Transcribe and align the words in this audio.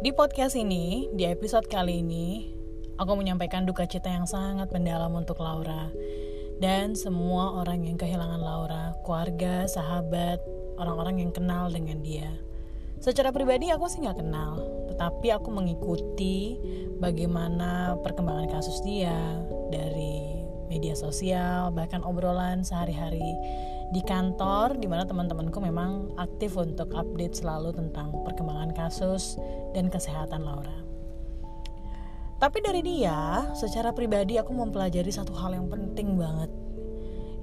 Di 0.00 0.16
podcast 0.16 0.56
ini, 0.56 1.12
di 1.12 1.28
episode 1.28 1.68
kali 1.68 2.00
ini, 2.00 2.48
aku 2.96 3.20
menyampaikan 3.20 3.68
duka 3.68 3.84
cita 3.84 4.08
yang 4.08 4.24
sangat 4.24 4.72
mendalam 4.72 5.12
untuk 5.12 5.36
Laura 5.44 5.92
dan 6.56 6.96
semua 6.96 7.60
orang 7.60 7.84
yang 7.84 8.00
kehilangan 8.00 8.40
Laura, 8.40 8.96
keluarga, 9.04 9.68
sahabat, 9.68 10.40
orang-orang 10.80 11.20
yang 11.20 11.32
kenal 11.36 11.68
dengan 11.68 12.00
dia. 12.00 12.32
Secara 13.04 13.28
pribadi 13.28 13.68
aku 13.68 13.92
sih 13.92 14.00
nggak 14.00 14.24
kenal, 14.24 14.64
tetapi 14.88 15.36
aku 15.36 15.52
mengikuti 15.52 16.56
bagaimana 16.96 18.00
perkembangan 18.00 18.48
kasus 18.48 18.80
dia 18.80 19.12
dari 19.68 20.48
media 20.72 20.96
sosial, 20.96 21.76
bahkan 21.76 22.00
obrolan 22.00 22.64
sehari-hari 22.64 23.36
di 23.90 24.00
kantor 24.06 24.78
di 24.78 24.86
mana 24.86 25.02
teman-temanku 25.02 25.58
memang 25.58 26.14
aktif 26.14 26.54
untuk 26.54 26.94
update 26.94 27.42
selalu 27.42 27.74
tentang 27.74 28.14
perkembangan 28.22 28.70
kasus 28.74 29.34
dan 29.74 29.90
kesehatan 29.90 30.46
Laura. 30.46 30.78
Tapi 32.40 32.58
dari 32.64 32.80
dia, 32.80 33.50
secara 33.52 33.92
pribadi 33.92 34.40
aku 34.40 34.56
mempelajari 34.56 35.12
satu 35.12 35.36
hal 35.36 35.52
yang 35.52 35.68
penting 35.68 36.16
banget 36.16 36.48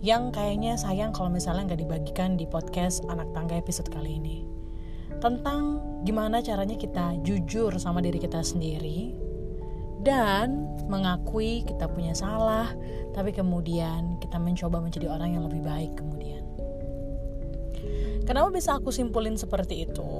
yang 0.00 0.30
kayaknya 0.30 0.78
sayang 0.78 1.10
kalau 1.10 1.32
misalnya 1.32 1.72
nggak 1.72 1.82
dibagikan 1.82 2.38
di 2.38 2.46
podcast 2.46 3.02
anak 3.10 3.26
tangga 3.32 3.56
episode 3.58 3.88
kali 3.90 4.20
ini 4.20 4.46
tentang 5.18 5.80
gimana 6.04 6.44
caranya 6.44 6.76
kita 6.76 7.16
jujur 7.24 7.74
sama 7.80 8.04
diri 8.04 8.20
kita 8.20 8.44
sendiri 8.44 9.16
dan 10.06 10.70
mengakui 10.86 11.66
kita 11.66 11.90
punya 11.90 12.14
salah, 12.14 12.70
tapi 13.10 13.34
kemudian 13.34 14.22
kita 14.22 14.38
mencoba 14.38 14.78
menjadi 14.78 15.10
orang 15.10 15.34
yang 15.34 15.42
lebih 15.50 15.66
baik 15.66 15.98
kemudian. 15.98 16.45
Kenapa 18.26 18.50
bisa 18.50 18.76
aku 18.76 18.90
simpulin 18.90 19.38
seperti 19.38 19.86
itu? 19.86 20.10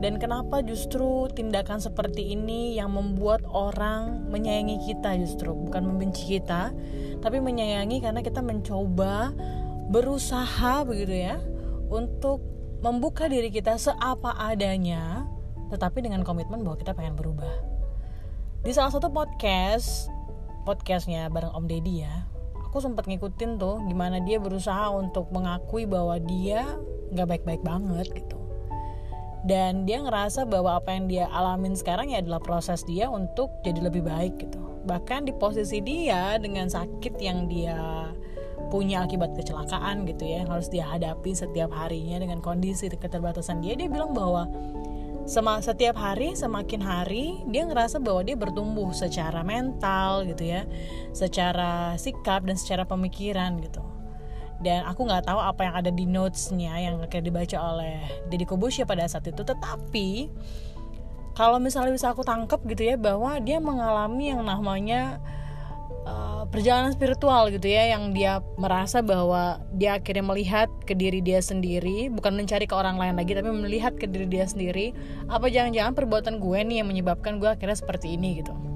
Dan 0.00 0.16
kenapa 0.16 0.64
justru 0.64 1.28
tindakan 1.34 1.82
seperti 1.82 2.32
ini 2.32 2.78
yang 2.78 2.96
membuat 2.96 3.44
orang 3.50 4.30
menyayangi 4.32 4.80
kita 4.88 5.18
justru 5.20 5.52
bukan 5.52 5.84
membenci 5.84 6.38
kita, 6.40 6.72
tapi 7.20 7.42
menyayangi 7.42 8.00
karena 8.00 8.24
kita 8.24 8.40
mencoba 8.40 9.34
berusaha 9.92 10.86
begitu 10.88 11.26
ya 11.28 11.36
untuk 11.92 12.40
membuka 12.80 13.28
diri 13.28 13.52
kita 13.52 13.76
seapa 13.76 14.40
adanya, 14.40 15.28
tetapi 15.68 16.00
dengan 16.00 16.24
komitmen 16.24 16.64
bahwa 16.64 16.80
kita 16.80 16.96
pengen 16.96 17.18
berubah 17.18 17.70
di 18.60 18.76
salah 18.76 18.92
satu 18.92 19.08
podcast 19.08 20.12
podcastnya 20.68 21.32
bareng 21.32 21.56
Om 21.56 21.64
Deddy 21.64 22.04
ya 22.04 22.28
aku 22.60 22.84
sempat 22.84 23.08
ngikutin 23.08 23.56
tuh 23.56 23.80
gimana 23.88 24.20
dia 24.20 24.36
berusaha 24.36 24.92
untuk 24.92 25.32
mengakui 25.32 25.88
bahwa 25.88 26.20
dia 26.20 26.76
nggak 27.12 27.28
baik-baik 27.28 27.62
banget 27.62 28.08
gitu. 28.14 28.38
Dan 29.40 29.88
dia 29.88 30.04
ngerasa 30.04 30.44
bahwa 30.44 30.76
apa 30.76 30.92
yang 30.92 31.08
dia 31.08 31.24
alamin 31.32 31.72
sekarang 31.72 32.12
ya 32.12 32.20
adalah 32.20 32.44
proses 32.44 32.84
dia 32.84 33.08
untuk 33.08 33.48
jadi 33.64 33.88
lebih 33.88 34.04
baik 34.04 34.36
gitu. 34.36 34.60
Bahkan 34.84 35.28
di 35.28 35.32
posisi 35.32 35.80
dia 35.80 36.36
dengan 36.36 36.68
sakit 36.68 37.16
yang 37.16 37.48
dia 37.48 38.12
punya 38.70 39.02
akibat 39.04 39.34
kecelakaan 39.34 40.06
gitu 40.06 40.24
ya 40.24 40.46
yang 40.46 40.50
harus 40.54 40.70
dia 40.70 40.86
hadapi 40.86 41.34
setiap 41.34 41.74
harinya 41.74 42.22
dengan 42.22 42.38
kondisi 42.38 42.86
keterbatasan 42.86 43.58
dia 43.60 43.74
dia 43.74 43.90
bilang 43.90 44.14
bahwa 44.14 44.46
setiap 45.60 45.98
hari 45.98 46.38
semakin 46.38 46.80
hari 46.80 47.42
dia 47.50 47.66
ngerasa 47.66 47.98
bahwa 47.98 48.22
dia 48.22 48.38
bertumbuh 48.38 48.94
secara 48.94 49.42
mental 49.42 50.22
gitu 50.26 50.54
ya 50.54 50.66
secara 51.10 51.98
sikap 51.98 52.46
dan 52.46 52.54
secara 52.54 52.86
pemikiran 52.86 53.58
gitu 53.58 53.82
dan 54.60 54.84
aku 54.84 55.08
nggak 55.08 55.24
tahu 55.24 55.40
apa 55.40 55.60
yang 55.64 55.74
ada 55.74 55.90
di 55.92 56.04
notesnya 56.04 56.76
yang 56.76 57.00
akhirnya 57.00 57.32
dibaca 57.32 57.56
oleh 57.56 57.96
Deddy 58.28 58.44
Kobusya 58.44 58.84
pada 58.84 59.08
saat 59.08 59.24
itu. 59.28 59.40
Tetapi 59.40 60.08
kalau 61.32 61.56
misalnya 61.56 61.96
bisa 61.96 62.12
aku 62.12 62.20
tangkap 62.20 62.60
gitu 62.68 62.84
ya 62.84 63.00
bahwa 63.00 63.40
dia 63.40 63.56
mengalami 63.56 64.36
yang 64.36 64.44
namanya 64.44 65.16
uh, 66.04 66.44
perjalanan 66.52 66.92
spiritual 66.92 67.48
gitu 67.48 67.64
ya 67.64 67.96
yang 67.96 68.12
dia 68.12 68.44
merasa 68.60 69.00
bahwa 69.00 69.62
dia 69.72 69.96
akhirnya 69.96 70.24
melihat 70.26 70.68
ke 70.84 70.92
diri 70.92 71.24
dia 71.24 71.40
sendiri 71.40 72.12
bukan 72.12 72.36
mencari 72.36 72.68
ke 72.68 72.74
orang 72.76 73.00
lain 73.00 73.16
lagi 73.16 73.32
tapi 73.32 73.48
melihat 73.48 73.96
ke 73.96 74.04
diri 74.04 74.28
dia 74.28 74.44
sendiri 74.44 74.92
apa 75.32 75.48
jangan-jangan 75.48 75.96
perbuatan 75.96 76.36
gue 76.42 76.58
nih 76.60 76.76
yang 76.84 76.88
menyebabkan 76.92 77.40
gue 77.40 77.48
akhirnya 77.48 77.78
seperti 77.78 78.20
ini? 78.20 78.44
gitu 78.44 78.69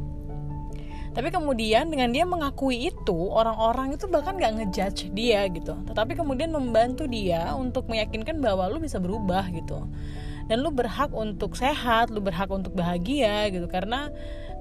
tapi 1.14 1.30
kemudian 1.30 1.94
dengan 1.94 2.10
dia 2.10 2.26
mengakui 2.26 2.91
itu 2.91 3.30
orang-orang 3.30 3.94
itu 3.94 4.10
bahkan 4.10 4.34
gak 4.34 4.58
ngejudge 4.58 5.14
dia 5.14 5.47
gitu. 5.47 5.78
Tetapi 5.86 6.19
kemudian 6.19 6.50
membantu 6.50 7.06
dia 7.06 7.54
untuk 7.54 7.86
meyakinkan 7.86 8.42
bahwa 8.42 8.66
lu 8.66 8.82
bisa 8.82 8.98
berubah 8.98 9.47
gitu. 9.54 9.86
Dan 10.50 10.60
lu 10.60 10.75
berhak 10.75 11.14
untuk 11.14 11.54
sehat 11.54 12.10
lu 12.10 12.19
berhak 12.19 12.50
untuk 12.50 12.75
bahagia 12.75 13.47
gitu. 13.54 13.70
Karena 13.70 14.10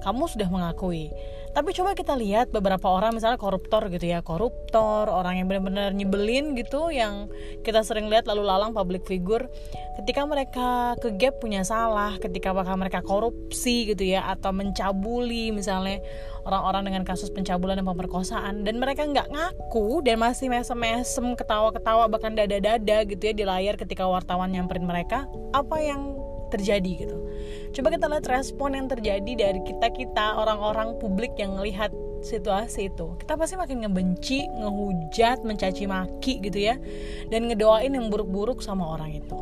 kamu 0.04 0.28
sudah 0.28 0.48
mengakui 0.52 1.08
tapi 1.54 1.70
coba 1.70 1.94
kita 1.94 2.18
lihat 2.18 2.50
beberapa 2.50 2.90
orang 2.90 3.14
misalnya 3.14 3.38
koruptor 3.38 3.86
gitu 3.86 4.10
ya 4.10 4.26
koruptor 4.26 5.06
orang 5.06 5.38
yang 5.38 5.46
benar-benar 5.46 5.94
nyebelin 5.94 6.58
gitu 6.58 6.90
yang 6.90 7.30
kita 7.62 7.86
sering 7.86 8.10
lihat 8.10 8.26
lalu 8.26 8.42
lalang 8.42 8.74
public 8.74 9.06
figure 9.06 9.46
ketika 10.02 10.26
mereka 10.26 10.98
ke 10.98 11.14
gap 11.14 11.38
punya 11.38 11.62
salah 11.62 12.18
ketika 12.18 12.50
bakal 12.50 12.74
mereka 12.74 13.06
korupsi 13.06 13.86
gitu 13.86 14.02
ya 14.02 14.26
atau 14.34 14.50
mencabuli 14.50 15.54
misalnya 15.54 16.02
orang-orang 16.42 16.90
dengan 16.90 17.02
kasus 17.06 17.30
pencabulan 17.30 17.78
dan 17.78 17.86
pemerkosaan 17.86 18.66
dan 18.66 18.74
mereka 18.82 19.06
nggak 19.06 19.30
ngaku 19.30 20.02
dan 20.02 20.18
masih 20.18 20.50
mesem-mesem 20.50 21.38
ketawa-ketawa 21.38 22.10
bahkan 22.10 22.34
dada-dada 22.34 23.06
gitu 23.06 23.22
ya 23.30 23.32
di 23.32 23.44
layar 23.46 23.78
ketika 23.78 24.04
wartawan 24.04 24.50
nyamperin 24.50 24.84
mereka 24.84 25.30
apa 25.54 25.78
yang 25.78 26.18
terjadi 26.52 27.06
gitu. 27.06 27.18
Coba 27.74 27.90
kita 27.90 28.06
lihat 28.06 28.30
respon 28.30 28.78
yang 28.78 28.86
terjadi 28.86 29.34
dari 29.34 29.58
kita-kita 29.66 30.38
orang-orang 30.38 30.94
publik 31.02 31.34
yang 31.34 31.58
melihat 31.58 31.90
situasi 32.22 32.86
itu. 32.86 33.18
Kita 33.18 33.34
pasti 33.34 33.58
makin 33.58 33.82
ngebenci, 33.82 34.46
ngehujat, 34.46 35.42
mencaci 35.42 35.90
maki 35.90 36.38
gitu 36.38 36.70
ya. 36.70 36.78
Dan 37.34 37.50
ngedoain 37.50 37.90
yang 37.90 38.14
buruk-buruk 38.14 38.62
sama 38.62 38.94
orang 38.94 39.18
itu. 39.18 39.34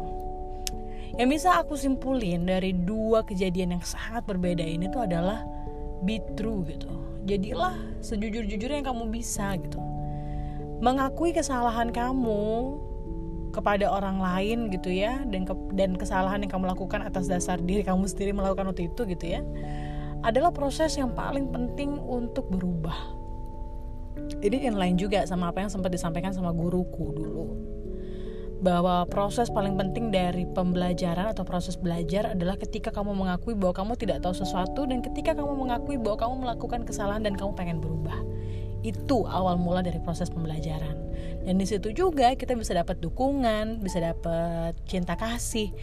Yang 1.20 1.28
bisa 1.28 1.60
aku 1.60 1.76
simpulin 1.76 2.48
dari 2.48 2.72
dua 2.72 3.20
kejadian 3.20 3.76
yang 3.76 3.84
sangat 3.84 4.24
berbeda 4.24 4.64
ini 4.64 4.88
tuh 4.88 5.04
adalah 5.04 5.44
be 6.00 6.16
true 6.32 6.64
gitu. 6.64 6.88
Jadilah 7.28 7.76
sejujur-jujurnya 8.00 8.80
yang 8.80 8.88
kamu 8.96 9.12
bisa 9.12 9.60
gitu. 9.60 9.76
Mengakui 10.80 11.36
kesalahan 11.36 11.92
kamu, 11.92 12.80
kepada 13.52 13.86
orang 13.86 14.18
lain 14.18 14.72
gitu 14.72 14.88
ya 14.88 15.20
dan 15.28 15.44
ke, 15.44 15.54
dan 15.76 15.94
kesalahan 15.94 16.40
yang 16.40 16.50
kamu 16.50 16.72
lakukan 16.72 17.04
atas 17.04 17.28
dasar 17.28 17.60
diri 17.60 17.84
kamu 17.84 18.08
sendiri 18.08 18.32
melakukan 18.32 18.72
waktu 18.72 18.88
itu 18.88 19.04
gitu 19.04 19.38
ya 19.38 19.44
adalah 20.24 20.50
proses 20.54 20.96
yang 20.96 21.12
paling 21.12 21.50
penting 21.50 21.98
untuk 21.98 22.46
berubah. 22.46 22.94
Ini 24.38 24.70
inline 24.70 24.94
juga 24.94 25.26
sama 25.26 25.50
apa 25.50 25.66
yang 25.66 25.70
sempat 25.70 25.90
disampaikan 25.90 26.30
sama 26.30 26.54
guruku 26.54 27.10
dulu 27.10 27.46
bahwa 28.62 29.02
proses 29.10 29.50
paling 29.50 29.74
penting 29.74 30.14
dari 30.14 30.46
pembelajaran 30.46 31.34
atau 31.34 31.42
proses 31.42 31.74
belajar 31.74 32.30
adalah 32.30 32.54
ketika 32.54 32.94
kamu 32.94 33.10
mengakui 33.10 33.58
bahwa 33.58 33.74
kamu 33.74 33.92
tidak 33.98 34.22
tahu 34.22 34.38
sesuatu 34.38 34.86
dan 34.86 35.02
ketika 35.02 35.34
kamu 35.34 35.66
mengakui 35.66 35.98
bahwa 35.98 36.14
kamu 36.14 36.34
melakukan 36.46 36.86
kesalahan 36.86 37.26
dan 37.26 37.34
kamu 37.34 37.58
pengen 37.58 37.82
berubah 37.82 38.14
itu 38.82 39.26
awal 39.30 39.58
mula 39.58 39.80
dari 39.82 39.98
proses 40.02 40.28
pembelajaran. 40.30 40.98
Dan 41.42 41.58
di 41.58 41.66
situ 41.66 41.90
juga 41.90 42.34
kita 42.38 42.54
bisa 42.54 42.74
dapat 42.74 43.02
dukungan 43.02 43.82
bisa 43.82 43.98
dapat 43.98 44.78
cinta 44.86 45.18
kasih 45.18 45.74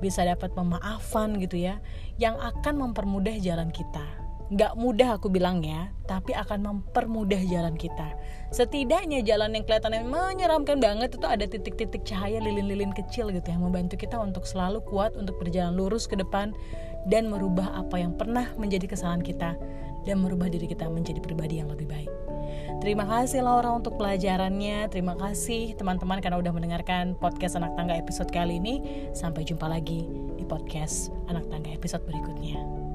bisa 0.00 0.28
dapat 0.28 0.52
pemaafan 0.52 1.40
gitu 1.40 1.56
ya 1.56 1.80
yang 2.20 2.36
akan 2.36 2.88
mempermudah 2.88 3.36
jalan 3.40 3.72
kita. 3.72 4.04
Nggak 4.46 4.78
mudah 4.78 5.18
aku 5.18 5.26
bilang 5.32 5.64
ya 5.64 5.90
tapi 6.04 6.36
akan 6.36 6.62
mempermudah 6.62 7.40
jalan 7.48 7.74
kita. 7.74 8.12
Setidaknya 8.52 9.24
jalan 9.24 9.56
yang 9.56 9.64
kelihatannya 9.64 10.04
menyeramkan 10.06 10.78
banget 10.78 11.16
itu 11.16 11.26
ada 11.26 11.44
titik-titik 11.48 12.04
cahaya 12.04 12.38
lilin-lilin 12.38 12.92
kecil 12.92 13.32
gitu 13.32 13.48
yang 13.48 13.64
membantu 13.64 13.98
kita 13.98 14.20
untuk 14.20 14.44
selalu 14.44 14.84
kuat 14.86 15.16
untuk 15.16 15.40
berjalan 15.40 15.74
lurus 15.74 16.06
ke 16.06 16.14
depan 16.14 16.54
dan 17.10 17.30
merubah 17.30 17.72
apa 17.74 17.98
yang 18.02 18.14
pernah 18.14 18.50
menjadi 18.58 18.90
kesalahan 18.90 19.22
kita 19.22 19.54
dan 20.06 20.22
merubah 20.22 20.46
diri 20.46 20.70
kita 20.70 20.86
menjadi 20.86 21.18
pribadi 21.18 21.58
yang 21.58 21.68
lebih 21.68 21.90
baik. 21.90 22.10
Terima 22.78 23.02
kasih 23.02 23.42
Laura 23.42 23.74
untuk 23.74 23.98
pelajarannya. 23.98 24.86
Terima 24.92 25.18
kasih 25.18 25.74
teman-teman 25.74 26.22
karena 26.22 26.38
udah 26.38 26.52
mendengarkan 26.54 27.18
podcast 27.18 27.58
Anak 27.58 27.74
Tangga 27.74 27.98
episode 27.98 28.30
kali 28.30 28.62
ini. 28.62 29.08
Sampai 29.10 29.42
jumpa 29.42 29.66
lagi 29.66 30.06
di 30.38 30.44
podcast 30.46 31.10
Anak 31.26 31.50
Tangga 31.50 31.74
episode 31.74 32.06
berikutnya. 32.06 32.85